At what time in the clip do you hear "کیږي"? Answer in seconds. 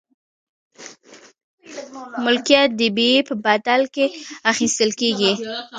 4.99-5.31